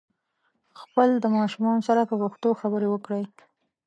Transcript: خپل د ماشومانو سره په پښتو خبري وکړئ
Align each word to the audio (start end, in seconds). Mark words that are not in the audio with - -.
خپل 0.81 1.09
د 1.19 1.25
ماشومانو 1.37 1.81
سره 1.87 2.01
په 2.09 2.15
پښتو 2.21 2.49
خبري 2.61 2.87
وکړئ 2.89 3.23